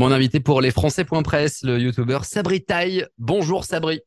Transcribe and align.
Mon 0.00 0.12
invité 0.12 0.40
pour 0.40 0.62
les 0.62 0.70
Français.press, 0.70 1.62
le 1.62 1.78
youtubeur 1.78 2.24
Sabri 2.24 2.62
Taille. 2.64 3.04
Bonjour 3.18 3.66
Sabri. 3.66 4.00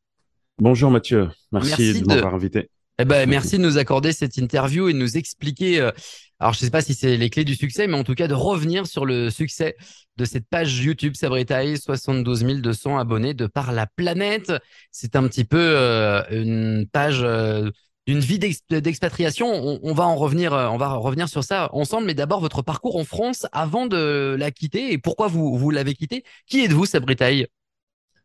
Bonjour 0.57 0.89
Mathieu, 0.89 1.29
merci, 1.51 2.01
de 2.01 2.07
m'avoir 2.07 2.33
invité. 2.33 2.71
Eh 2.97 3.05
ben, 3.05 3.29
merci 3.29 3.59
de 3.59 3.61
nous 3.61 3.77
accorder 3.77 4.11
cette 4.11 4.37
interview 4.37 4.89
et 4.89 4.93
de 4.93 4.97
nous 4.97 5.17
expliquer, 5.17 5.79
euh, 5.79 5.91
alors 6.39 6.53
je 6.53 6.61
sais 6.61 6.71
pas 6.71 6.81
si 6.81 6.95
c'est 6.95 7.15
les 7.15 7.29
clés 7.29 7.43
du 7.43 7.53
succès, 7.53 7.85
mais 7.85 7.95
en 7.95 8.03
tout 8.03 8.15
cas 8.15 8.27
de 8.27 8.33
revenir 8.33 8.87
sur 8.87 9.05
le 9.05 9.29
succès 9.29 9.75
de 10.17 10.25
cette 10.25 10.47
page 10.49 10.83
YouTube 10.83 11.13
Sabritaille, 11.15 11.77
72 11.77 12.43
200 12.43 12.97
abonnés 12.97 13.35
de 13.35 13.45
par 13.45 13.71
la 13.71 13.85
planète. 13.85 14.51
C'est 14.89 15.15
un 15.15 15.27
petit 15.27 15.45
peu 15.45 15.59
euh, 15.59 16.23
une 16.31 16.87
page 16.91 17.21
euh, 17.21 17.69
d'une 18.07 18.19
vie 18.19 18.39
d'expatriation. 18.39 19.47
On, 19.83 19.93
va 19.93 20.05
en 20.05 20.15
revenir, 20.15 20.53
euh, 20.53 20.67
on 20.67 20.77
va 20.77 20.93
revenir 20.95 21.29
sur 21.29 21.43
ça 21.43 21.69
ensemble. 21.73 22.05
Mais 22.05 22.13
d'abord, 22.13 22.41
votre 22.41 22.61
parcours 22.61 22.97
en 22.97 23.03
France 23.03 23.47
avant 23.51 23.87
de 23.87 24.35
la 24.37 24.51
quitter 24.51 24.91
et 24.91 24.97
pourquoi 24.97 25.27
vous, 25.27 25.57
vous 25.57 25.69
l'avez 25.71 25.93
quitté. 25.93 26.23
Qui 26.47 26.63
êtes-vous, 26.63 26.85
Sabritaille? 26.85 27.47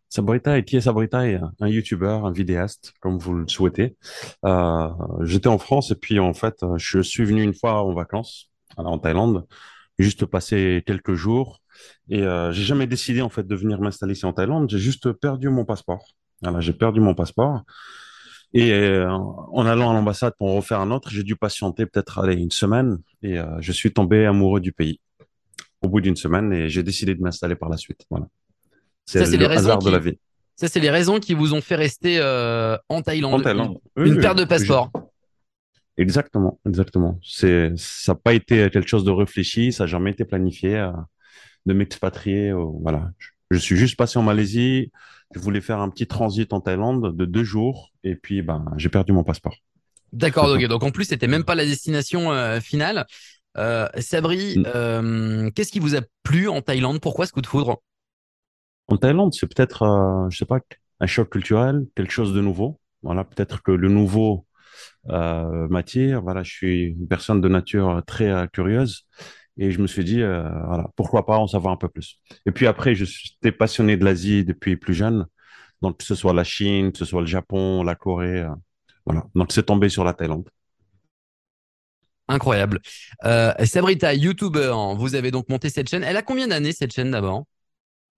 Sabritaille, 0.08 0.64
qui 0.64 0.76
est 0.76 0.80
Sabritaille? 0.80 1.40
Un 1.60 1.68
youtubeur, 1.68 2.24
un 2.24 2.32
vidéaste, 2.32 2.94
comme 3.00 3.18
vous 3.18 3.34
le 3.34 3.46
souhaitez. 3.46 3.96
Euh, 4.44 4.88
J'étais 5.22 5.48
en 5.48 5.58
France 5.58 5.90
et 5.90 5.96
puis 5.96 6.18
en 6.18 6.32
fait, 6.32 6.64
je 6.76 7.00
suis 7.00 7.24
venu 7.24 7.42
une 7.42 7.54
fois 7.54 7.82
en 7.82 7.92
vacances 7.92 8.48
en 8.76 8.98
Thaïlande, 8.98 9.46
juste 9.98 10.26
passer 10.26 10.82
quelques 10.86 11.14
jours. 11.14 11.60
Et 12.08 12.22
euh, 12.22 12.52
j'ai 12.52 12.64
jamais 12.64 12.86
décidé 12.86 13.22
en 13.22 13.28
fait 13.28 13.46
de 13.46 13.54
venir 13.54 13.80
m'installer 13.80 14.12
ici 14.12 14.26
en 14.26 14.32
Thaïlande. 14.32 14.70
J'ai 14.70 14.78
juste 14.78 15.12
perdu 15.12 15.48
mon 15.48 15.64
passeport. 15.64 16.14
Voilà, 16.42 16.60
j'ai 16.60 16.72
perdu 16.72 17.00
mon 17.00 17.14
passeport. 17.14 17.62
Et 18.54 18.72
euh, 18.72 19.10
en 19.10 19.66
allant 19.66 19.90
à 19.90 19.94
l'ambassade 19.94 20.32
pour 20.38 20.48
en 20.48 20.56
refaire 20.56 20.80
un 20.80 20.90
autre, 20.90 21.10
j'ai 21.10 21.22
dû 21.22 21.36
patienter 21.36 21.84
peut-être 21.84 22.26
une 22.28 22.50
semaine 22.50 22.98
et 23.22 23.38
euh, 23.38 23.44
je 23.60 23.72
suis 23.72 23.92
tombé 23.92 24.24
amoureux 24.24 24.60
du 24.60 24.72
pays 24.72 25.00
au 25.82 25.88
bout 25.88 26.00
d'une 26.00 26.16
semaine 26.16 26.52
et 26.52 26.68
j'ai 26.68 26.82
décidé 26.82 27.14
de 27.14 27.20
m'installer 27.20 27.56
par 27.56 27.68
la 27.68 27.76
suite. 27.76 28.06
Voilà. 28.10 28.26
C'est 29.04 29.36
le 29.36 29.46
hasard 29.46 29.78
de 29.80 29.90
la 29.90 29.98
vie. 29.98 30.18
Ça, 30.56 30.66
c'est 30.66 30.80
les 30.80 30.90
raisons 30.90 31.20
qui 31.20 31.34
vous 31.34 31.54
ont 31.54 31.60
fait 31.60 31.76
rester 31.76 32.18
euh, 32.18 32.76
en 32.88 33.02
Thaïlande. 33.02 33.34
En 33.34 33.42
Thaïlande. 33.42 33.78
Une, 33.96 34.18
paire 34.18 34.34
de 34.34 34.44
passeport. 34.44 34.90
Exactement, 35.96 36.58
exactement. 36.66 37.18
C'est, 37.22 37.72
ça 37.76 38.12
n'a 38.12 38.18
pas 38.18 38.32
été 38.32 38.70
quelque 38.70 38.88
chose 38.88 39.04
de 39.04 39.10
réfléchi, 39.10 39.72
ça 39.72 39.84
n'a 39.84 39.88
jamais 39.88 40.10
été 40.10 40.24
planifié 40.24 40.90
de 41.66 41.72
m'expatrier. 41.74 42.52
voilà. 42.52 43.10
Je 43.50 43.58
suis 43.58 43.76
juste 43.76 43.96
passé 43.96 44.18
en 44.18 44.22
Malaisie. 44.22 44.92
Je 45.34 45.40
voulais 45.40 45.60
faire 45.60 45.80
un 45.80 45.90
petit 45.90 46.06
transit 46.06 46.52
en 46.52 46.60
Thaïlande 46.60 47.16
de 47.16 47.24
deux 47.24 47.44
jours 47.44 47.92
et 48.02 48.14
puis 48.14 48.42
ben 48.42 48.64
j'ai 48.76 48.88
perdu 48.88 49.12
mon 49.12 49.24
passeport. 49.24 49.56
D'accord, 50.12 50.56
donc 50.56 50.82
en 50.82 50.90
plus 50.90 51.04
c'était 51.04 51.26
même 51.26 51.44
pas 51.44 51.54
la 51.54 51.66
destination 51.66 52.32
euh, 52.32 52.60
finale. 52.60 53.06
Euh, 53.58 53.88
Sabri, 53.98 54.58
mm. 54.58 54.66
euh, 54.74 55.50
qu'est-ce 55.50 55.72
qui 55.72 55.80
vous 55.80 55.96
a 55.96 56.00
plu 56.22 56.48
en 56.48 56.62
Thaïlande? 56.62 57.00
Pourquoi 57.00 57.26
ce 57.26 57.32
coup 57.32 57.42
de 57.42 57.46
foudre? 57.46 57.78
En 58.88 58.96
Thaïlande, 58.96 59.34
c'est 59.34 59.46
peut-être, 59.46 60.28
je 60.30 60.38
sais 60.38 60.46
pas, 60.46 60.60
un 61.00 61.06
choc 61.06 61.28
culturel, 61.28 61.86
quelque 61.94 62.12
chose 62.12 62.32
de 62.32 62.40
nouveau. 62.40 62.80
Voilà, 63.02 63.24
peut-être 63.24 63.62
que 63.62 63.70
le 63.70 63.88
nouveau 63.88 64.46
m'attire. 65.04 66.22
Voilà, 66.22 66.42
je 66.42 66.50
suis 66.50 66.84
une 66.84 67.06
personne 67.06 67.42
de 67.42 67.48
nature 67.48 68.02
très 68.06 68.48
curieuse 68.50 69.04
et 69.58 69.72
je 69.72 69.80
me 69.80 69.88
suis 69.88 70.04
dit, 70.04 70.22
euh, 70.22 70.48
voilà, 70.66 70.88
pourquoi 70.94 71.26
pas 71.26 71.36
en 71.36 71.48
savoir 71.48 71.72
un 71.72 71.76
peu 71.76 71.88
plus. 71.88 72.20
Et 72.46 72.52
puis 72.52 72.66
après, 72.68 72.94
je 72.94 73.04
suis 73.04 73.36
passionné 73.58 73.96
de 73.96 74.04
l'Asie 74.04 74.44
depuis 74.44 74.76
plus 74.76 74.94
jeune. 74.94 75.26
Donc, 75.82 75.98
que 75.98 76.04
ce 76.04 76.14
soit 76.14 76.32
la 76.32 76.44
Chine, 76.44 76.92
que 76.92 76.98
ce 76.98 77.04
soit 77.04 77.20
le 77.20 77.26
Japon, 77.26 77.82
la 77.82 77.96
Corée. 77.96 78.42
Euh, 78.42 78.50
voilà. 79.04 79.26
Donc, 79.34 79.52
c'est 79.52 79.64
tombé 79.64 79.88
sur 79.88 80.04
la 80.04 80.14
Thaïlande. 80.14 80.48
Incroyable. 82.28 82.80
Euh, 83.24 83.52
Sabrita, 83.64 84.14
YouTuber, 84.14 84.70
hein, 84.72 84.94
vous 84.96 85.14
avez 85.14 85.30
donc 85.30 85.48
monté 85.48 85.70
cette 85.70 85.88
chaîne. 85.88 86.04
Elle 86.04 86.16
a 86.16 86.22
combien 86.22 86.46
d'années 86.46 86.72
cette 86.72 86.92
chaîne 86.92 87.10
d'abord? 87.10 87.44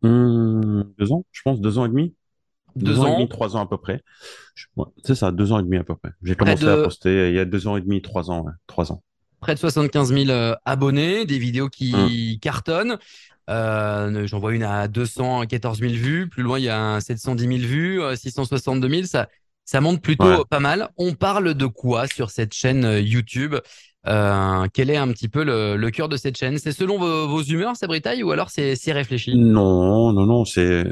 Hum, 0.03 0.93
Deux 0.99 1.13
ans, 1.13 1.25
je 1.33 1.41
pense, 1.43 1.61
deux 1.61 1.79
ans 1.79 1.87
et 1.87 1.89
demi. 1.89 2.15
Deux, 2.77 2.99
ans, 3.01 3.07
et 3.07 3.17
demi, 3.17 3.29
trois 3.29 3.57
ans 3.57 3.61
à 3.61 3.67
peu 3.67 3.79
près. 3.79 4.03
c'est 5.05 5.15
ça, 5.15 5.33
deux 5.33 5.53
ans 5.53 5.59
et 5.59 5.63
demi 5.63 5.77
à 5.79 5.85
peu 5.85 5.97
près. 5.97 6.11
J'ai 6.23 6.37
commencé 6.37 6.67
à 6.67 6.77
poster 6.77 7.31
il 7.31 7.35
y 7.35 7.39
a 7.39 7.45
deux 7.45 7.67
ans 7.67 7.77
et 7.77 7.81
demi, 7.81 8.01
trois 8.01 8.31
ans, 8.31 8.47
trois 8.67 8.93
ans 8.93 9.03
près 9.41 9.55
de 9.55 9.59
75 9.59 10.13
000 10.13 10.31
euh, 10.31 10.55
abonnés, 10.65 11.25
des 11.25 11.39
vidéos 11.39 11.69
qui 11.69 11.93
mmh. 11.93 12.39
cartonnent. 12.41 12.99
Euh, 13.51 14.27
J'en 14.27 14.39
vois 14.39 14.55
une 14.55 14.63
à 14.63 14.89
214 14.89 15.81
000 15.81 15.93
vues. 15.95 16.29
Plus 16.29 16.43
loin, 16.43 16.59
il 16.59 16.65
y 16.65 16.69
a 16.69 17.01
710 17.01 17.47
000 17.47 17.59
vues, 17.69 18.01
662 18.15 18.87
euh, 18.87 18.91
000. 18.91 19.07
Ça, 19.07 19.29
ça 19.65 19.81
monte 19.81 20.01
plutôt 20.01 20.45
pas 20.45 20.61
mal. 20.61 20.91
On 20.97 21.15
parle 21.15 21.55
de 21.55 21.67
quoi 21.67 22.07
sur 22.07 22.31
cette 22.31 22.55
chaîne 22.55 22.85
euh, 22.85 23.01
YouTube? 23.01 23.57
Euh, 24.07 24.67
Quel 24.73 24.89
est 24.91 24.97
un 24.97 25.09
petit 25.09 25.29
peu 25.29 25.45
le, 25.45 25.77
le 25.77 25.91
cœur 25.91 26.09
de 26.09 26.17
cette 26.17 26.39
chaîne? 26.39 26.59
C'est 26.59 26.73
selon 26.73 26.99
vos, 26.99 27.29
vos 27.29 27.43
humeurs, 27.43 27.77
Sabritaille, 27.77 28.23
ou 28.23 28.31
alors 28.31 28.51
c'est 28.51 28.93
réfléchi? 28.93 29.37
Non, 29.37 30.13
non, 30.13 30.27
non. 30.27 30.45
C'est 30.45 30.85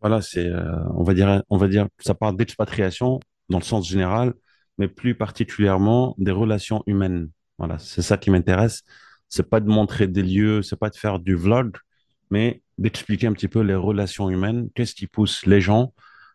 voilà, 0.00 0.22
c'est 0.22 0.48
on 0.94 1.02
va 1.02 1.12
dire, 1.12 1.42
on 1.50 1.56
va 1.56 1.66
dire, 1.66 1.86
ça 1.98 2.14
parle 2.14 2.36
d'expatriation 2.36 3.18
dans 3.50 3.58
le 3.58 3.64
sens 3.64 3.88
général, 3.88 4.32
mais 4.78 4.88
plus 4.88 5.16
particulièrement 5.16 6.14
des 6.18 6.30
relations 6.30 6.82
humaines. 6.86 7.30
Voilà, 7.58 7.78
c'est 7.78 8.02
ça 8.02 8.16
qui 8.16 8.30
m'intéresse. 8.30 8.82
C'est 9.28 9.48
pas 9.48 9.60
de 9.60 9.68
montrer 9.68 10.06
des 10.06 10.22
lieux, 10.22 10.62
c'est 10.62 10.78
pas 10.78 10.90
de 10.90 10.96
faire 10.96 11.18
du 11.18 11.34
vlog, 11.34 11.76
mais 12.30 12.62
d'expliquer 12.78 13.26
un 13.26 13.32
petit 13.32 13.48
peu 13.48 13.60
les 13.60 13.74
relations 13.74 14.30
humaines, 14.30 14.70
qu'est-ce 14.74 14.94
qui 14.94 15.06
pousse 15.06 15.44
les 15.44 15.60
gens 15.60 15.92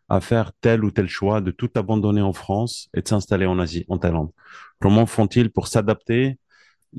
à 0.09 0.19
faire 0.19 0.51
tel 0.59 0.83
ou 0.83 0.91
tel 0.91 1.07
choix, 1.07 1.41
de 1.41 1.49
tout 1.51 1.69
abandonner 1.75 2.21
en 2.21 2.33
France 2.33 2.89
et 2.93 3.01
de 3.01 3.07
s'installer 3.07 3.45
en 3.45 3.57
Asie, 3.57 3.85
en 3.87 3.97
Thaïlande? 3.97 4.31
Comment 4.79 5.05
font-ils 5.05 5.49
pour 5.49 5.67
s'adapter 5.67 6.37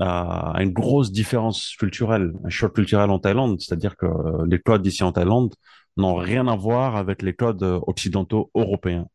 à 0.00 0.54
une 0.60 0.72
grosse 0.72 1.12
différence 1.12 1.76
culturelle, 1.78 2.32
un 2.44 2.48
choc 2.48 2.74
culturel 2.74 3.10
en 3.10 3.18
Thaïlande, 3.20 3.60
c'est-à-dire 3.60 3.96
que 3.96 4.06
les 4.46 4.58
codes 4.58 4.84
ici 4.86 5.04
en 5.04 5.12
Thaïlande 5.12 5.54
n'ont 5.96 6.16
rien 6.16 6.48
à 6.48 6.56
voir 6.56 6.96
avec 6.96 7.22
les 7.22 7.34
codes 7.34 7.62
occidentaux 7.62 8.50
européens. 8.54 9.06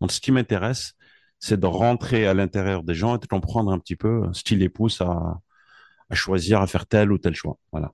Donc, 0.00 0.12
ce 0.12 0.20
qui 0.20 0.30
m'intéresse, 0.30 0.92
c'est 1.38 1.58
de 1.58 1.66
rentrer 1.66 2.26
à 2.26 2.34
l'intérieur 2.34 2.82
des 2.82 2.94
gens 2.94 3.16
et 3.16 3.18
de 3.18 3.26
comprendre 3.26 3.72
un 3.72 3.78
petit 3.78 3.96
peu 3.96 4.22
ce 4.32 4.42
qui 4.42 4.56
les 4.56 4.68
pousse 4.68 5.00
à, 5.00 5.40
choisir, 6.12 6.60
à 6.60 6.66
faire 6.66 6.86
tel 6.86 7.12
ou 7.12 7.18
tel 7.18 7.34
choix. 7.34 7.58
Voilà. 7.72 7.92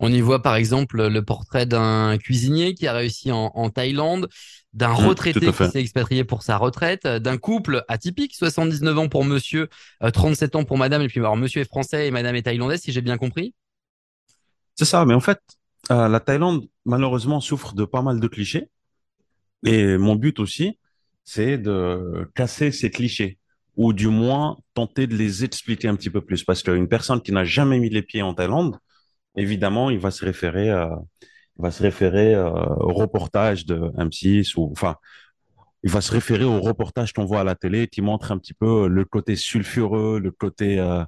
On 0.00 0.12
y 0.12 0.20
voit 0.20 0.42
par 0.42 0.54
exemple 0.54 1.08
le 1.08 1.24
portrait 1.24 1.66
d'un 1.66 2.18
cuisinier 2.18 2.74
qui 2.74 2.86
a 2.86 2.92
réussi 2.92 3.32
en, 3.32 3.70
Thaïlande, 3.70 4.28
d'un 4.72 4.92
mmh, 4.92 5.06
retraité 5.06 5.52
qui 5.52 5.70
s'est 5.70 5.80
expatrié 5.80 6.22
pour 6.24 6.42
sa 6.42 6.56
retraite, 6.56 7.06
d'un 7.06 7.36
couple 7.36 7.84
atypique, 7.88 8.34
79 8.34 8.98
ans 8.98 9.08
pour 9.08 9.24
monsieur, 9.24 9.68
37 10.00 10.54
euh, 10.54 10.58
ans 10.58 10.64
pour 10.64 10.78
madame, 10.78 11.02
et 11.02 11.08
puis 11.08 11.18
alors 11.18 11.36
monsieur 11.36 11.62
est 11.62 11.64
français 11.64 12.06
et 12.06 12.10
madame 12.12 12.36
est 12.36 12.42
thaïlandaise, 12.42 12.80
si 12.80 12.92
j'ai 12.92 13.00
bien 13.00 13.18
compris. 13.18 13.54
C'est 14.76 14.84
ça, 14.84 15.04
mais 15.04 15.14
en 15.14 15.20
fait, 15.20 15.40
euh, 15.90 16.06
la 16.06 16.20
Thaïlande 16.20 16.68
malheureusement 16.84 17.40
souffre 17.40 17.74
de 17.74 17.84
pas 17.84 18.02
mal 18.02 18.20
de 18.20 18.28
clichés. 18.28 18.68
Et 19.64 19.96
mon 19.96 20.14
but 20.14 20.38
aussi, 20.38 20.78
c'est 21.28 21.58
de 21.58 22.26
casser 22.34 22.72
ces 22.72 22.90
clichés 22.90 23.38
ou 23.76 23.92
du 23.92 24.08
moins 24.08 24.56
tenter 24.72 25.06
de 25.06 25.14
les 25.14 25.44
expliquer 25.44 25.86
un 25.88 25.94
petit 25.94 26.08
peu 26.08 26.22
plus. 26.22 26.42
Parce 26.42 26.62
qu'une 26.62 26.88
personne 26.88 27.20
qui 27.20 27.32
n'a 27.32 27.44
jamais 27.44 27.78
mis 27.78 27.90
les 27.90 28.00
pieds 28.00 28.22
en 28.22 28.32
Thaïlande, 28.32 28.78
évidemment, 29.36 29.90
il 29.90 29.98
va 29.98 30.10
se 30.10 30.24
référer, 30.24 30.70
euh, 30.70 30.86
il 31.58 31.62
va 31.62 31.70
se 31.70 31.82
référer 31.82 32.34
euh, 32.34 32.48
au 32.48 32.94
reportage 32.94 33.66
de 33.66 33.76
M6 33.98 34.54
ou 34.56 34.70
enfin, 34.72 34.96
il 35.82 35.90
va 35.90 36.00
se 36.00 36.12
référer 36.12 36.44
au 36.44 36.62
reportage 36.62 37.12
qu'on 37.12 37.26
voit 37.26 37.40
à 37.40 37.44
la 37.44 37.54
télé 37.54 37.88
qui 37.88 38.00
montre 38.00 38.32
un 38.32 38.38
petit 38.38 38.54
peu 38.54 38.88
le 38.88 39.04
côté 39.04 39.36
sulfureux, 39.36 40.18
le 40.18 40.30
côté 40.30 40.78
euh, 40.80 41.04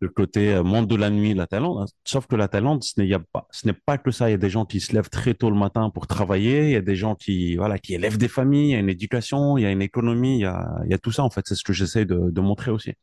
le 0.00 0.08
côté 0.08 0.54
euh, 0.54 0.62
monde 0.62 0.86
de 0.86 0.96
la 0.96 1.10
nuit, 1.10 1.34
la 1.34 1.46
Thaïlande. 1.46 1.82
Hein. 1.82 1.86
Sauf 2.04 2.26
que 2.26 2.34
la 2.34 2.48
Thaïlande, 2.48 2.82
ce 2.82 3.00
n'est 3.00 3.18
pas, 3.32 3.46
ce 3.50 3.66
n'est 3.66 3.74
pas 3.74 3.98
que 3.98 4.10
ça. 4.10 4.28
Il 4.28 4.32
y 4.32 4.34
a 4.34 4.38
des 4.38 4.48
gens 4.48 4.64
qui 4.64 4.80
se 4.80 4.94
lèvent 4.94 5.10
très 5.10 5.34
tôt 5.34 5.50
le 5.50 5.56
matin 5.56 5.90
pour 5.90 6.06
travailler. 6.06 6.64
Il 6.64 6.70
y 6.70 6.76
a 6.76 6.80
des 6.80 6.96
gens 6.96 7.14
qui, 7.14 7.56
voilà, 7.56 7.78
qui 7.78 7.94
élèvent 7.94 8.16
des 8.16 8.28
familles. 8.28 8.70
Il 8.70 8.72
y 8.72 8.74
a 8.74 8.78
une 8.78 8.88
éducation, 8.88 9.58
il 9.58 9.62
y 9.62 9.66
a 9.66 9.70
une 9.70 9.82
économie, 9.82 10.38
il 10.38 10.42
y 10.42 10.46
a, 10.46 10.66
il 10.84 10.90
y 10.90 10.94
a 10.94 10.98
tout 10.98 11.12
ça. 11.12 11.22
En 11.22 11.30
fait, 11.30 11.42
c'est 11.46 11.54
ce 11.54 11.64
que 11.64 11.74
j'essaie 11.74 12.06
de, 12.06 12.30
de, 12.30 12.40
montrer 12.40 12.70
aussi. 12.70 12.94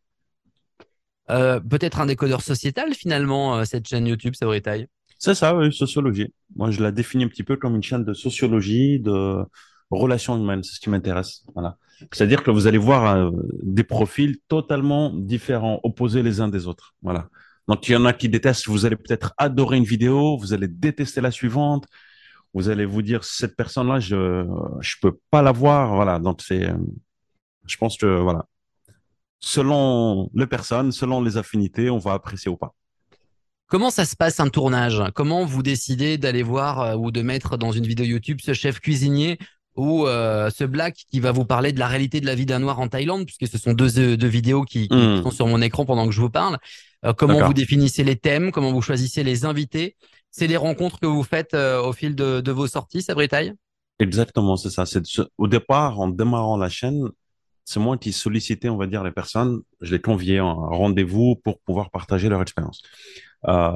Euh, 1.30 1.60
peut-être 1.60 2.00
un 2.00 2.08
décodeur 2.08 2.42
sociétal 2.42 2.94
finalement, 2.94 3.58
euh, 3.58 3.64
cette 3.66 3.88
chaîne 3.88 4.08
YouTube, 4.08 4.34
aurait 4.42 4.62
taille. 4.62 4.88
C'est 5.20 5.36
ça, 5.36 5.56
oui, 5.56 5.74
sociologie. 5.74 6.34
Moi, 6.56 6.72
je 6.72 6.82
la 6.82 6.92
définis 6.92 7.26
un 7.26 7.28
petit 7.28 7.44
peu 7.44 7.58
comme 7.58 7.76
une 7.76 7.84
chaîne 7.84 8.06
de 8.06 8.14
sociologie, 8.14 9.00
de 9.00 9.44
relations 9.92 10.38
humaines. 10.38 10.64
C'est 10.64 10.76
ce 10.76 10.80
qui 10.80 10.90
m'intéresse. 10.90 11.44
Voilà. 11.54 11.78
C'est-à-dire 12.12 12.44
que 12.44 12.52
vous 12.52 12.68
allez 12.68 12.78
voir 12.78 13.16
euh, 13.16 13.32
des 13.64 13.84
profils 13.84 14.38
totalement 14.48 15.12
différents, 15.14 15.80
opposés 15.84 16.24
les 16.24 16.42
uns 16.42 16.48
des 16.48 16.68
autres. 16.68 16.96
Voilà. 17.02 17.30
Donc 17.68 17.88
il 17.88 17.94
y 17.94 17.96
en 17.96 18.06
a 18.06 18.14
qui 18.14 18.30
détestent, 18.30 18.68
vous 18.68 18.86
allez 18.86 18.96
peut-être 18.96 19.34
adorer 19.38 19.78
une 19.78 19.84
vidéo, 19.84 20.38
vous 20.38 20.54
allez 20.54 20.68
détester 20.68 21.22
la 21.22 21.32
suivante, 21.32 21.86
vous 22.54 22.70
allez 22.70 22.86
vous 22.86 23.02
dire 23.02 23.24
cette 23.24 23.56
personne-là, 23.56 24.00
je 24.00 24.46
je 24.80 24.96
peux 25.02 25.18
pas 25.30 25.42
la 25.42 25.52
voir. 25.52 25.96
Voilà. 25.96 26.20
Donc 26.20 26.42
c'est, 26.42 26.72
je 27.66 27.78
pense 27.78 27.98
que 27.98 28.06
voilà, 28.06 28.46
selon 29.40 30.30
les 30.34 30.48
personnes, 30.48 30.92
selon 30.92 31.22
les 31.22 31.38
affinités, 31.38 31.90
on 31.90 31.98
va 31.98 32.14
apprécier 32.14 32.50
ou 32.50 32.58
pas. 32.58 32.74
Comment 33.68 33.90
ça 33.90 34.06
se 34.06 34.16
passe 34.16 34.40
un 34.40 34.48
tournage? 34.48 35.04
Comment 35.14 35.44
vous 35.44 35.62
décidez 35.62 36.18
d'aller 36.18 36.42
voir 36.44 36.80
euh, 36.80 36.96
ou 36.96 37.12
de 37.12 37.22
mettre 37.22 37.58
dans 37.58 37.74
une 37.74 37.86
vidéo 37.86 38.06
YouTube 38.06 38.40
ce 38.42 38.54
chef 38.54 38.80
cuisinier 38.80 39.38
ou 39.78 40.08
euh, 40.08 40.50
ce 40.50 40.64
Black 40.64 41.06
qui 41.10 41.20
va 41.20 41.32
vous 41.32 41.46
parler 41.46 41.72
de 41.72 41.80
la 41.80 41.88
réalité 41.88 42.20
de 42.20 42.26
la 42.26 42.36
vie 42.36 42.46
d'un 42.46 42.60
noir 42.60 42.80
en 42.80 42.88
Thaïlande, 42.88 43.26
puisque 43.26 43.48
ce 43.48 43.58
sont 43.58 43.74
deux, 43.74 44.00
euh, 44.00 44.18
deux 44.18 44.28
vidéos 44.28 44.64
qui, 44.64 44.88
hmm. 44.92 45.24
sont 45.24 45.32
sur 45.32 45.48
mon 45.48 45.62
écran 45.62 45.86
pendant 45.86 46.06
que 46.08 46.14
je 46.14 46.20
vous 46.20 46.30
parle. 46.30 46.58
Euh, 47.06 47.14
comment 47.14 47.46
vous 47.46 47.54
définissez 47.54 48.04
les 48.04 48.16
thèmes, 48.16 48.52
comment 48.52 48.74
vous 48.74 48.82
choisissez 48.82 49.24
les 49.24 49.46
invités. 49.46 49.96
C'est 50.32 50.48
des 50.48 50.58
rencontres 50.58 51.00
que 51.00 51.06
vous 51.06 51.24
faites 51.24 51.54
euh, 51.54 51.82
au 51.82 51.94
fil 51.94 52.16
de, 52.16 52.42
de 52.42 52.52
vos 52.52 52.68
sorties, 52.68 53.02
Sabritaille 53.02 53.54
Exactement, 54.00 54.58
c'est 54.58 54.70
ça. 54.70 54.86
C'est 54.86 55.04
au 55.38 55.48
départ, 55.48 56.00
en 56.00 56.08
démarrant 56.08 56.58
la 56.58 56.70
chaîne, 56.70 57.10
c'est 57.66 57.80
moi 57.80 57.98
qui 57.98 58.14
sollicitais, 58.14 58.70
on 58.70 58.78
va 58.78 58.88
dire, 58.88 59.04
les 59.04 59.12
personnes. 59.12 59.62
Je 59.82 59.94
les 59.94 60.02
conviais 60.02 60.40
en 60.40 60.56
rendez-vous 60.70 61.36
pour 61.44 61.60
pouvoir 61.60 61.90
partager 61.90 62.30
leur 62.30 62.42
expérience. 62.42 62.82
Euh, 63.48 63.72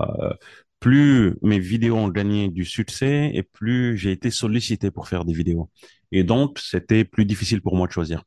plus 0.81 1.35
mes 1.43 1.59
vidéos 1.59 1.95
ont 1.95 2.09
gagné 2.09 2.49
du 2.49 2.65
succès 2.65 3.31
et 3.33 3.43
plus 3.43 3.97
j'ai 3.97 4.11
été 4.11 4.31
sollicité 4.31 4.91
pour 4.91 5.07
faire 5.07 5.23
des 5.23 5.33
vidéos. 5.33 5.69
Et 6.11 6.23
donc, 6.23 6.59
c'était 6.59 7.05
plus 7.05 7.23
difficile 7.25 7.61
pour 7.61 7.75
moi 7.77 7.87
de 7.87 7.93
choisir. 7.93 8.23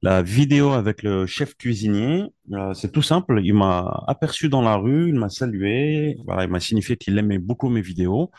La 0.00 0.22
vidéo 0.22 0.70
avec 0.72 1.02
le 1.02 1.26
chef 1.26 1.54
cuisinier, 1.56 2.24
euh, 2.52 2.72
c'est 2.74 2.92
tout 2.92 3.02
simple. 3.02 3.40
Il 3.44 3.54
m'a 3.54 4.04
aperçu 4.06 4.48
dans 4.48 4.62
la 4.62 4.76
rue, 4.76 5.08
il 5.08 5.16
m'a 5.16 5.28
salué, 5.28 6.16
voilà, 6.24 6.44
il 6.44 6.50
m'a 6.50 6.60
signifié 6.60 6.96
qu'il 6.96 7.18
aimait 7.18 7.38
beaucoup 7.38 7.68
mes 7.68 7.82
vidéos 7.82 8.30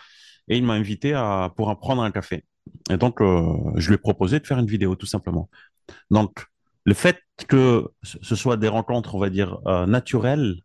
et 0.48 0.58
il 0.58 0.64
m'a 0.64 0.74
invité 0.74 1.14
à 1.14 1.52
pour 1.56 1.68
en 1.68 1.76
prendre 1.76 2.02
un 2.02 2.12
café. 2.12 2.46
Et 2.90 2.98
donc, 2.98 3.22
euh, 3.22 3.44
je 3.76 3.90
lui 3.90 3.96
ai 3.96 3.98
proposé 3.98 4.40
de 4.40 4.48
faire 4.48 4.60
une 4.60 4.68
vidéo, 4.68 4.96
tout 4.96 5.06
simplement. 5.06 5.50
Donc, 6.12 6.46
le 6.86 6.94
fait 6.94 7.20
que 7.48 7.90
ce 8.04 8.36
soit 8.36 8.58
des 8.58 8.68
rencontres, 8.70 9.16
on 9.16 9.20
va 9.20 9.30
dire, 9.30 9.60
euh, 9.68 9.86
naturelles, 9.86 10.62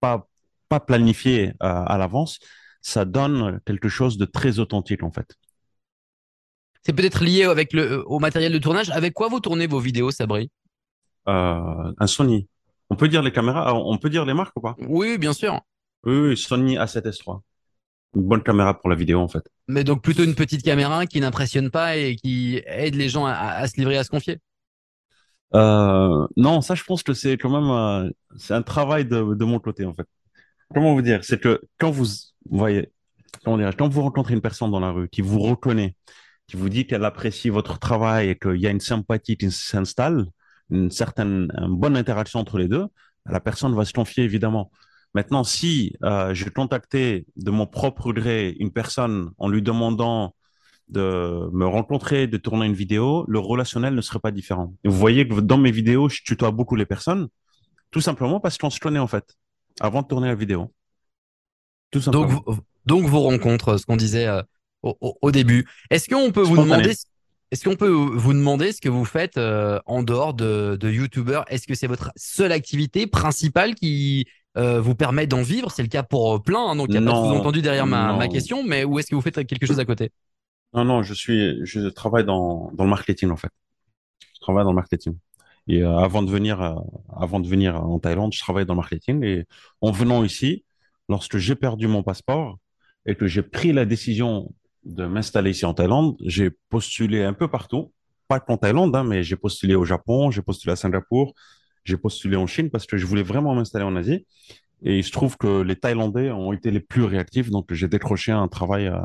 pas, 0.00 0.27
pas 0.68 0.80
planifiées 0.80 1.52
à 1.60 1.96
l'avance, 1.98 2.38
ça 2.80 3.04
donne 3.04 3.60
quelque 3.66 3.88
chose 3.88 4.18
de 4.18 4.24
très 4.24 4.58
authentique, 4.58 5.02
en 5.02 5.10
fait. 5.10 5.34
C'est 6.82 6.92
peut-être 6.92 7.22
lié 7.22 7.44
avec 7.44 7.72
le, 7.72 8.02
au 8.06 8.18
matériel 8.18 8.52
de 8.52 8.58
tournage. 8.58 8.90
Avec 8.90 9.12
quoi 9.12 9.28
vous 9.28 9.40
tournez 9.40 9.66
vos 9.66 9.80
vidéos, 9.80 10.10
Sabri? 10.10 10.50
Euh, 11.28 11.92
Un 11.98 12.06
Sony. 12.06 12.48
On 12.90 12.96
peut 12.96 13.08
dire 13.08 13.22
les 13.22 13.32
caméras, 13.32 13.74
on 13.74 13.98
peut 13.98 14.08
dire 14.08 14.24
les 14.24 14.32
marques 14.32 14.56
ou 14.56 14.62
pas? 14.62 14.74
Oui, 14.78 15.18
bien 15.18 15.34
sûr. 15.34 15.60
Oui, 16.04 16.36
Sony 16.36 16.78
A7S3. 16.78 17.42
Une 18.16 18.22
bonne 18.22 18.42
caméra 18.42 18.78
pour 18.78 18.88
la 18.88 18.96
vidéo, 18.96 19.20
en 19.20 19.28
fait. 19.28 19.46
Mais 19.66 19.84
donc 19.84 20.02
plutôt 20.02 20.24
une 20.24 20.34
petite 20.34 20.62
caméra 20.62 21.04
qui 21.06 21.20
n'impressionne 21.20 21.70
pas 21.70 21.98
et 21.98 22.16
qui 22.16 22.62
aide 22.64 22.94
les 22.94 23.10
gens 23.10 23.26
à, 23.26 23.66
se 23.68 23.76
livrer, 23.76 23.98
à 23.98 24.04
se 24.04 24.08
confier? 24.08 24.38
Euh, 25.54 26.26
non, 26.36 26.62
ça, 26.62 26.74
je 26.74 26.84
pense 26.84 27.02
que 27.02 27.12
c'est 27.12 27.36
quand 27.36 27.50
même 27.50 27.70
euh, 27.70 28.10
c'est 28.38 28.54
un 28.54 28.62
travail 28.62 29.04
de, 29.04 29.34
de 29.34 29.44
mon 29.44 29.58
côté, 29.58 29.84
en 29.84 29.92
fait. 29.92 30.06
Comment 30.74 30.94
vous 30.94 31.02
dire 31.02 31.24
C'est 31.24 31.40
que 31.40 31.62
quand 31.78 31.90
vous, 31.90 32.04
rencontrez 34.02 34.34
une 34.34 34.40
personne 34.40 34.70
dans 34.70 34.80
la 34.80 34.90
rue 34.90 35.08
qui 35.08 35.22
vous 35.22 35.40
reconnaît, 35.40 35.96
qui 36.46 36.56
vous 36.56 36.68
dit 36.68 36.86
qu'elle 36.86 37.04
apprécie 37.04 37.48
votre 37.48 37.78
travail 37.78 38.30
et 38.30 38.38
qu'il 38.38 38.56
y 38.56 38.66
a 38.66 38.70
une 38.70 38.80
sympathie 38.80 39.36
qui 39.36 39.50
s'installe, 39.50 40.26
une 40.70 40.90
certaine 40.90 41.48
bonne 41.68 41.96
interaction 41.96 42.40
entre 42.40 42.58
les 42.58 42.68
deux, 42.68 42.86
la 43.26 43.40
personne 43.40 43.74
va 43.74 43.84
se 43.84 43.92
confier 43.92 44.24
évidemment. 44.24 44.70
Maintenant, 45.14 45.42
si 45.42 45.96
euh, 46.04 46.34
je 46.34 46.48
contactais 46.50 47.26
de 47.36 47.50
mon 47.50 47.66
propre 47.66 48.12
gré 48.12 48.54
une 48.58 48.70
personne 48.70 49.30
en 49.38 49.48
lui 49.48 49.62
demandant 49.62 50.34
de 50.88 51.48
me 51.52 51.66
rencontrer, 51.66 52.26
de 52.26 52.36
tourner 52.36 52.66
une 52.66 52.74
vidéo, 52.74 53.24
le 53.28 53.38
relationnel 53.38 53.94
ne 53.94 54.00
serait 54.00 54.20
pas 54.20 54.30
différent. 54.30 54.74
Vous 54.84 54.92
voyez 54.92 55.26
que 55.26 55.40
dans 55.40 55.58
mes 55.58 55.70
vidéos, 55.70 56.08
je 56.08 56.22
tutoie 56.22 56.50
beaucoup 56.50 56.76
les 56.76 56.86
personnes, 56.86 57.28
tout 57.90 58.00
simplement 58.00 58.40
parce 58.40 58.58
qu'on 58.58 58.70
se 58.70 58.80
connaît 58.80 58.98
en 58.98 59.06
fait, 59.06 59.36
avant 59.80 60.02
de 60.02 60.06
tourner 60.06 60.28
la 60.28 60.34
vidéo. 60.34 60.72
Tout 61.90 62.00
simplement. 62.00 62.42
Donc, 62.46 62.58
donc 62.86 63.04
vos 63.06 63.20
rencontres, 63.20 63.78
ce 63.78 63.86
qu'on 63.86 63.96
disait 63.96 64.26
euh, 64.26 64.42
au, 64.82 65.30
début. 65.30 65.68
Est-ce 65.90 66.08
qu'on 66.08 66.32
peut 66.32 66.42
vous 66.42 66.56
demander 66.56 66.94
est-ce 67.50 67.64
qu'on 67.66 67.76
peut 67.76 67.88
vous 67.88 68.34
demander 68.34 68.72
ce 68.72 68.80
que 68.82 68.90
vous 68.90 69.06
faites 69.06 69.38
euh, 69.38 69.80
en 69.86 70.02
dehors 70.02 70.34
de, 70.34 70.76
de 70.78 70.90
YouTuber 70.90 71.40
Est-ce 71.48 71.66
que 71.66 71.74
c'est 71.74 71.86
votre 71.86 72.12
seule 72.14 72.52
activité 72.52 73.06
principale 73.06 73.74
qui 73.74 74.26
euh, 74.58 74.82
vous 74.82 74.94
permet 74.94 75.26
d'en 75.26 75.40
vivre? 75.40 75.70
C'est 75.70 75.82
le 75.82 75.88
cas 75.88 76.02
pour 76.02 76.42
plein, 76.42 76.60
hein, 76.60 76.76
donc 76.76 76.88
il 76.90 77.00
n'y 77.00 77.08
a 77.08 77.10
pas 77.10 77.18
de 77.18 77.26
sous-entendu 77.26 77.62
derrière 77.62 77.86
ma, 77.86 78.12
ma, 78.12 78.28
question, 78.28 78.64
mais 78.64 78.84
où 78.84 78.98
est-ce 78.98 79.08
que 79.08 79.14
vous 79.14 79.22
faites 79.22 79.46
quelque 79.46 79.64
chose 79.64 79.80
à 79.80 79.86
côté? 79.86 80.10
Non, 80.74 80.84
non, 80.84 81.02
je 81.02 81.14
suis, 81.14 81.64
je 81.64 81.88
travaille 81.88 82.26
dans, 82.26 82.70
dans 82.74 82.84
le 82.84 82.90
marketing 82.90 83.30
en 83.30 83.36
fait. 83.36 83.50
Je 84.34 84.40
travaille 84.40 84.64
dans 84.64 84.72
le 84.72 84.76
marketing. 84.76 85.16
Et 85.68 85.82
avant 85.82 86.22
de 86.22 86.30
venir, 86.30 86.82
avant 87.14 87.40
de 87.40 87.46
venir 87.46 87.76
en 87.76 87.98
Thaïlande, 87.98 88.32
je 88.32 88.40
travaillais 88.40 88.66
dans 88.66 88.74
le 88.74 88.78
marketing. 88.78 89.22
Et 89.24 89.44
en 89.80 89.90
venant 89.90 90.24
ici, 90.24 90.64
lorsque 91.08 91.36
j'ai 91.36 91.54
perdu 91.54 91.86
mon 91.86 92.02
passeport 92.02 92.58
et 93.06 93.14
que 93.14 93.26
j'ai 93.26 93.42
pris 93.42 93.72
la 93.72 93.84
décision 93.84 94.52
de 94.84 95.04
m'installer 95.06 95.50
ici 95.50 95.66
en 95.66 95.74
Thaïlande, 95.74 96.16
j'ai 96.24 96.50
postulé 96.70 97.22
un 97.22 97.34
peu 97.34 97.48
partout, 97.48 97.92
pas 98.28 98.40
qu'en 98.40 98.56
Thaïlande, 98.56 98.94
hein, 98.96 99.04
mais 99.04 99.22
j'ai 99.22 99.36
postulé 99.36 99.74
au 99.74 99.84
Japon, 99.84 100.30
j'ai 100.30 100.42
postulé 100.42 100.72
à 100.72 100.76
Singapour, 100.76 101.34
j'ai 101.84 101.96
postulé 101.96 102.36
en 102.36 102.46
Chine 102.46 102.70
parce 102.70 102.86
que 102.86 102.96
je 102.96 103.06
voulais 103.06 103.22
vraiment 103.22 103.54
m'installer 103.54 103.84
en 103.84 103.96
Asie. 103.96 104.26
Et 104.82 104.98
il 104.98 105.04
se 105.04 105.10
trouve 105.10 105.36
que 105.36 105.62
les 105.62 105.76
Thaïlandais 105.76 106.30
ont 106.30 106.52
été 106.52 106.70
les 106.70 106.80
plus 106.80 107.02
réactifs, 107.02 107.50
donc 107.50 107.72
j'ai 107.72 107.88
décroché 107.88 108.32
un 108.32 108.48
travail 108.48 108.86
euh, 108.86 109.00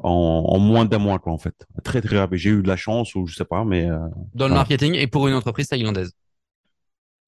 en, 0.00 0.58
moins 0.58 0.84
d'un 0.84 0.98
mois, 0.98 1.18
quoi, 1.18 1.32
en 1.32 1.38
fait. 1.38 1.66
Très, 1.84 2.00
très 2.00 2.18
rapide. 2.18 2.38
J'ai 2.38 2.50
eu 2.50 2.62
de 2.62 2.68
la 2.68 2.76
chance 2.76 3.14
ou 3.14 3.26
je 3.26 3.34
sais 3.34 3.44
pas, 3.44 3.64
mais. 3.64 3.88
Euh, 3.88 3.98
Dans 4.34 4.48
le 4.48 4.54
marketing 4.54 4.94
et 4.94 5.06
pour 5.06 5.28
une 5.28 5.34
entreprise 5.34 5.68
thaïlandaise 5.68 6.12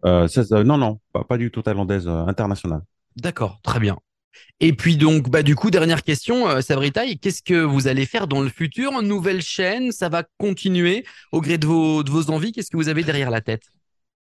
euh, 0.05 0.29
Non, 0.65 0.79
non, 0.79 1.01
pas, 1.13 1.25
pas 1.25 1.39
du 1.39 1.51
tout 1.51 1.63
thaïlandaise, 1.63 2.09
internationale. 2.09 2.83
D'accord, 3.17 3.61
très 3.63 3.81
bien. 3.81 3.99
Et 4.61 4.73
puis 4.73 4.97
donc, 4.97 5.31
bah 5.31 5.43
du 5.43 5.57
coup, 5.57 5.71
dernière 5.71 6.03
question, 6.03 6.49
euh, 6.49 6.61
Sabritaille, 6.61 7.19
qu'est-ce 7.19 7.43
que 7.43 7.63
vous 7.63 7.89
allez 7.89 8.07
faire 8.07 8.27
dans 8.27 8.41
le 8.41 8.49
futur? 8.49 9.03
Nouvelle 9.03 9.43
chaîne 9.43 9.93
Ça 9.93 10.09
va 10.09 10.25
continuer 10.39 11.05
au 11.33 11.41
gré 11.41 11.59
de 11.59 11.67
vos, 11.67 12.03
de 12.03 12.11
vos 12.11 12.31
envies? 12.31 12.53
Qu'est-ce 12.53 12.71
que 12.71 12.77
vous 12.77 12.89
avez 12.89 13.03
derrière 13.03 13.31
la 13.31 13.41
tête? 13.41 13.65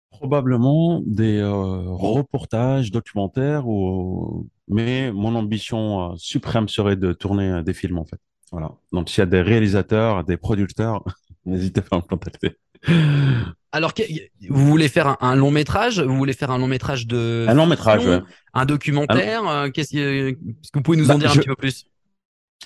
Probablement 0.10 1.02
des 1.06 1.38
euh, 1.38 1.82
reportages, 1.90 2.92
documentaires, 2.92 3.68
ou... 3.68 4.48
mais 4.68 5.12
mon 5.12 5.36
ambition 5.36 6.14
euh, 6.14 6.16
suprême 6.18 6.68
serait 6.70 6.96
de 6.96 7.14
tourner 7.14 7.62
des 7.64 7.74
films 7.74 7.98
en 7.98 8.06
fait. 8.06 8.20
Voilà. 8.52 8.72
Donc 8.92 9.10
s'il 9.10 9.20
y 9.20 9.24
a 9.24 9.28
des 9.28 9.42
réalisateurs, 9.42 10.24
des 10.24 10.38
producteurs, 10.38 11.04
n'hésitez 11.46 11.82
pas 11.82 11.98
à 11.98 12.00
me 12.00 12.06
contacter. 12.06 12.58
Alors, 13.72 13.94
vous 14.50 14.66
voulez 14.66 14.88
faire 14.88 15.22
un, 15.22 15.36
long 15.36 15.52
métrage? 15.52 16.00
Vous 16.00 16.16
voulez 16.16 16.34
faire 16.34 16.52
un 16.52 16.58
long 16.58 16.68
métrage 16.68 17.08
de 17.08 17.46
un 17.48 17.54
long 17.54 17.66
métrage, 17.66 18.08
un 18.54 18.66
documentaire? 18.66 19.48
Euh, 19.48 19.70
Qu'est-ce 19.70 19.92
que, 19.94 20.32
que, 20.32 20.38
vous 20.74 20.82
pouvez 20.82 20.98
nous 20.98 21.12
en 21.12 21.16
bah, 21.16 21.20
dire 21.20 21.32
un 21.32 21.36
petit 21.36 21.48
peu 21.48 21.56
plus? 21.56 21.86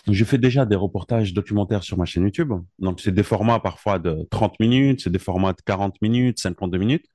Je 0.10 0.26
fais 0.26 0.38
déjà 0.38 0.66
des 0.66 0.76
reportages 0.76 1.34
documentaires 1.34 1.84
sur 1.84 1.98
ma 1.98 2.06
chaîne 2.06 2.24
YouTube. 2.24 2.54
Donc, 2.80 3.02
c'est 3.02 3.12
des 3.12 3.24
formats 3.24 3.60
parfois 3.60 4.00
de 4.00 4.28
30 4.32 4.60
minutes, 4.60 5.02
c'est 5.04 5.10
des 5.10 5.20
formats 5.20 5.54
de 5.54 5.62
40 5.66 6.02
minutes, 6.02 6.40
52 6.40 6.78
minutes. 6.78 7.06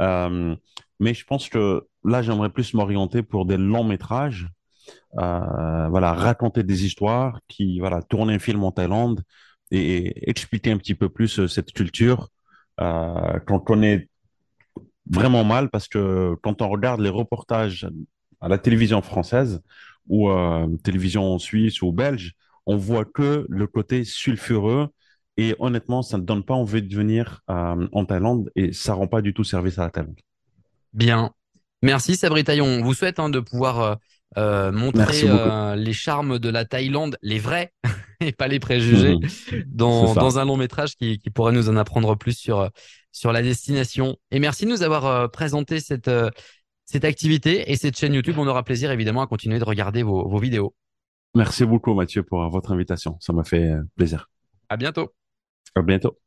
Euh, 0.00 0.54
mais 1.00 1.14
je 1.14 1.24
pense 1.24 1.48
que 1.48 1.86
là, 2.04 2.22
j'aimerais 2.22 2.50
plus 2.50 2.74
m'orienter 2.74 3.22
pour 3.22 3.44
des 3.44 3.56
longs 3.56 3.84
métrages. 3.84 4.48
Euh, 5.18 5.88
voilà, 5.88 6.12
raconter 6.12 6.62
des 6.62 6.84
histoires, 6.84 7.40
qui 7.48 7.80
voilà, 7.80 8.02
tourner 8.02 8.34
un 8.34 8.38
film 8.38 8.64
en 8.64 8.72
Thaïlande 8.72 9.22
et 9.70 10.28
expliquer 10.28 10.72
un 10.72 10.78
petit 10.78 10.94
peu 10.94 11.08
plus 11.08 11.46
cette 11.46 11.72
culture 11.72 12.28
euh, 12.80 13.38
qu'on 13.46 13.58
connaît 13.58 14.08
vraiment 15.10 15.44
mal 15.44 15.68
parce 15.70 15.88
que 15.88 16.34
quand 16.42 16.62
on 16.62 16.68
regarde 16.68 17.00
les 17.00 17.10
reportages 17.10 17.88
à 18.40 18.48
la 18.48 18.58
télévision 18.58 19.02
française 19.02 19.60
ou 20.08 20.30
euh, 20.30 20.66
télévision 20.82 21.38
suisse 21.38 21.82
ou 21.82 21.92
belge, 21.92 22.34
on 22.66 22.76
voit 22.76 23.04
que 23.04 23.46
le 23.48 23.66
côté 23.66 24.04
sulfureux 24.04 24.88
et 25.36 25.54
honnêtement, 25.58 26.02
ça 26.02 26.18
ne 26.18 26.22
donne 26.22 26.44
pas 26.44 26.54
envie 26.54 26.82
de 26.82 26.94
venir 26.94 27.40
euh, 27.50 27.88
en 27.92 28.04
Thaïlande 28.04 28.50
et 28.54 28.72
ça 28.72 28.94
rend 28.94 29.06
pas 29.06 29.22
du 29.22 29.32
tout 29.32 29.44
service 29.44 29.78
à 29.78 29.84
la 29.84 29.90
Thaïlande. 29.90 30.18
Bien. 30.92 31.32
Merci 31.82 32.16
Sabri 32.16 32.44
Taillon. 32.44 32.66
On 32.66 32.82
vous 32.82 32.94
souhaite 32.94 33.18
hein, 33.18 33.30
de 33.30 33.40
pouvoir 33.40 33.80
euh, 33.80 33.94
montrer 34.36 35.22
euh, 35.24 35.76
les 35.76 35.92
charmes 35.92 36.38
de 36.38 36.48
la 36.48 36.64
Thaïlande, 36.64 37.18
les 37.22 37.38
vrais 37.38 37.72
et 38.20 38.32
pas 38.32 38.48
les 38.48 38.60
préjugés, 38.60 39.16
mhm. 39.16 39.64
dans, 39.66 40.14
dans, 40.14 40.38
un 40.38 40.44
long 40.44 40.56
métrage 40.56 40.96
qui, 40.96 41.18
qui, 41.18 41.30
pourrait 41.30 41.52
nous 41.52 41.68
en 41.68 41.76
apprendre 41.76 42.16
plus 42.16 42.36
sur, 42.36 42.70
sur 43.10 43.32
la 43.32 43.42
destination. 43.42 44.16
Et 44.30 44.38
merci 44.38 44.64
de 44.64 44.70
nous 44.70 44.82
avoir 44.82 45.06
euh, 45.06 45.28
présenté 45.28 45.80
cette, 45.80 46.10
cette 46.86 47.04
activité 47.04 47.70
et 47.70 47.76
cette 47.76 47.98
chaîne 47.98 48.14
YouTube. 48.14 48.36
On 48.38 48.46
aura 48.46 48.62
plaisir 48.62 48.90
évidemment 48.90 49.22
à 49.22 49.26
continuer 49.26 49.58
de 49.58 49.64
regarder 49.64 50.02
vos, 50.02 50.28
vos 50.28 50.38
vidéos. 50.38 50.74
Merci 51.34 51.64
beaucoup 51.64 51.94
Mathieu 51.94 52.22
pour 52.22 52.48
votre 52.48 52.72
invitation. 52.72 53.16
Ça 53.20 53.32
m'a 53.32 53.44
fait 53.44 53.72
plaisir. 53.96 54.30
À 54.68 54.76
bientôt. 54.76 55.12
À 55.74 55.82
bientôt. 55.82 56.22